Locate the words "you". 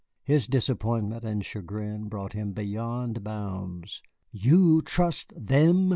4.31-4.81